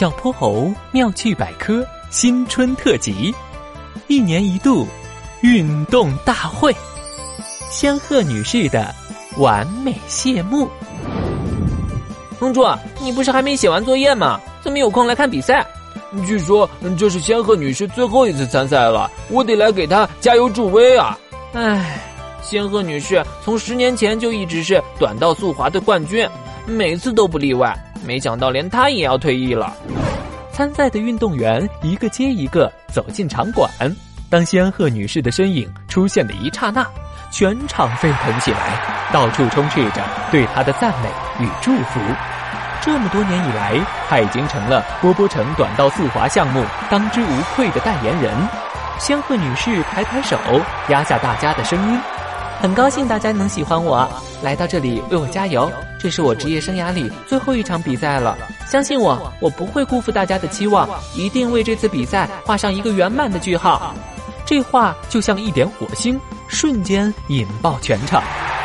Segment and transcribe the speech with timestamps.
[0.00, 3.34] 小泼猴妙趣百科新春特辑，
[4.06, 4.88] 一年一度
[5.42, 6.74] 运动大会，
[7.70, 8.94] 仙鹤女士的
[9.36, 10.70] 完美谢幕。
[12.38, 12.66] 公主，
[12.98, 14.40] 你不是还没写完作业吗？
[14.62, 15.66] 怎么有空来看比赛？
[16.26, 16.66] 据说
[16.98, 21.18] 这是仙鹤女士最后一次参赛了，我得来给她加油助威啊！
[21.52, 22.00] 唉，
[22.40, 26.26] 仙鹤女士从十年前就一直是短道速滑的冠军，
[26.66, 27.76] 每次都不例外。
[28.04, 29.72] 没想到连他也要退役了。
[30.52, 33.70] 参赛的运动员一个接一个走进场馆，
[34.28, 36.86] 当仙鹤女士的身影出现的一刹那，
[37.30, 41.08] 全场沸腾起来，到处充斥着对她的赞美
[41.44, 42.00] 与祝福。
[42.82, 48.32] 这么多年以来，她已经成了波波城短道速滑项目当之无愧的代言人。
[48.98, 50.38] 仙鹤女士抬抬手，
[50.88, 52.00] 压下大家的声音。
[52.60, 54.06] 很高兴大家能喜欢我，
[54.42, 55.72] 来到这里为我加油。
[55.98, 58.36] 这是我职业生涯里最后一场比赛了，
[58.66, 63.94] 相信我，我不会辜负大家的期望，一定为这次比赛画上一个圆满的句号。
[64.44, 68.22] 这话就像一点火星，瞬间引爆全场，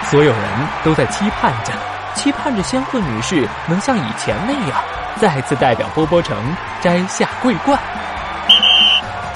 [0.09, 0.43] 所有人
[0.83, 1.71] 都在期盼着，
[2.15, 4.83] 期盼着仙鹤女士能像以前那样，
[5.21, 6.35] 再次代表波波城
[6.81, 7.79] 摘下桂冠。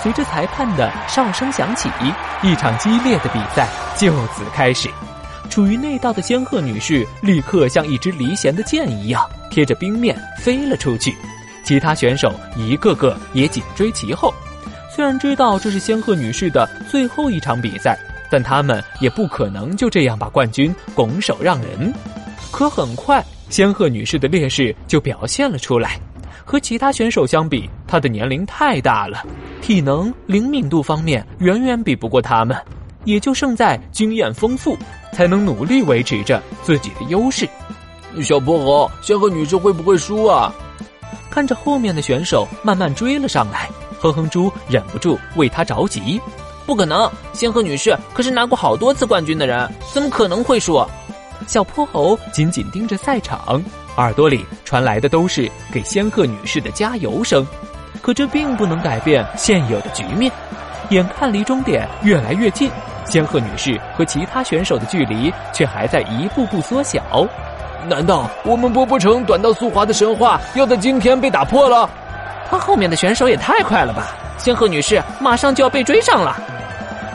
[0.02, 1.90] 随着裁判的哨声响起，
[2.42, 3.68] 一场激烈的比赛
[4.00, 4.89] 就此开始。
[5.50, 11.14] 处于内道的仙鹤女士立刻像一支离弦的箭一样，贴着冰面飞了出去。
[11.66, 14.33] 其他选手一个个也紧追其后。
[14.89, 18.00] 虽然知道这是仙鹤女士的最后一场比赛，
[18.31, 21.94] 但他们也不可能就这样把冠军拱手让人。
[22.52, 26.00] 可很快，仙鹤女士的劣势就表现了出来。
[26.45, 29.23] 和其他选手相比，她的年龄太大了，
[29.61, 32.58] 体能、灵敏度方面远远比不过他们，
[33.03, 34.78] 也就胜在经验丰富，
[35.14, 37.47] 才能努力维持着自己的优势。
[38.23, 40.53] 小泼猴，仙鹤女士会不会输啊？
[41.30, 46.20] 看着后面的选手慢慢追了上来，哼哼猪忍不住为他着急。
[46.66, 50.86] 不可能，仙鹤女士可是拿过好多次冠军的人，怎么可能会输？
[51.48, 53.64] 小泼猴紧紧盯着赛场。
[53.98, 57.45] 耳朵里传来的都是给仙鹤女士的加油声，
[58.02, 60.32] 可这并不能改变现有的局面。
[60.89, 62.72] 眼看离终点越来越近，
[63.05, 67.02] 仙鹤女士和其他选手的距离却还在一步步缩小。
[67.88, 71.89] 难道我们波波城短道速滑的神话要在今天被打破了？
[72.50, 74.16] 他后面的选手也太快了吧！
[74.38, 76.36] 仙鹤女士马上就要被追上了。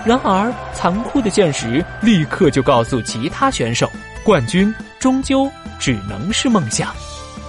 [0.05, 3.91] 然而，残酷的现实立刻就告诉其他选手：
[4.25, 5.51] 冠军终究。
[5.77, 6.89] 只能是梦想。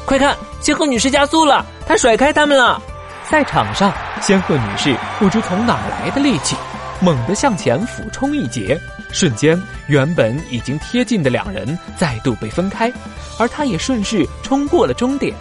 [0.05, 2.81] 快看，仙鹤女士加速了，她甩开他们了。
[3.23, 6.55] 赛场上，仙鹤女士不知从哪来的力气，
[6.99, 8.79] 猛地向前俯冲一截，
[9.11, 12.91] 瞬间，原本已经贴近的两人再度被分开，
[13.37, 15.35] 而她也顺势冲过了终点。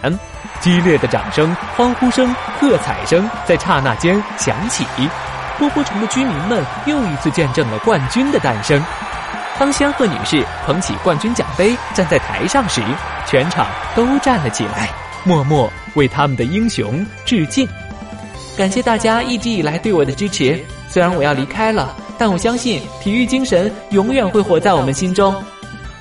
[0.61, 4.85] 激烈的掌声、欢呼声、喝彩声在刹那间响起，
[5.57, 8.81] 波波城的居民们又一次见证了冠军的诞生。
[9.57, 12.81] 当仙鹤女士捧起冠军奖杯站在台上时，
[13.25, 13.65] 全场
[13.95, 14.89] 都站了起来，
[15.23, 17.67] 默默为他们的英雄致敬。
[18.55, 20.59] 感谢大家一直以来对我的支持。
[20.89, 25.35] 虽然我要离开了，但我相信体育精神永远会活在我们心中。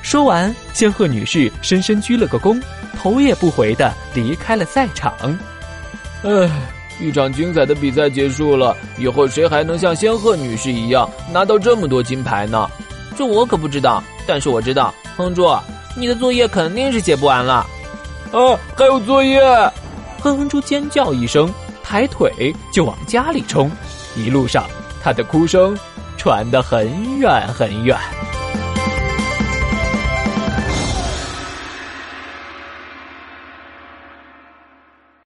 [0.02, 2.62] 说完，仙鹤女士深深鞠了个躬，
[2.96, 5.12] 头也不回的离开了赛场。
[6.22, 6.48] 唉，
[7.00, 12.70] 一场精彩的比赛结束了，以后谁还能像仙鹤女士一样拿到这么多金牌呢？
[13.16, 15.48] 这我可不知道，但是我知道，哼猪，
[15.96, 17.66] 你的作业肯定是写不完了。
[18.30, 19.40] 啊，还有作业！
[20.20, 21.52] 哼哼猪尖叫一声，
[21.84, 23.70] 抬腿就往家里冲。
[24.16, 24.66] 一路上，
[25.02, 25.78] 他的哭声
[26.16, 27.96] 传得很远很远。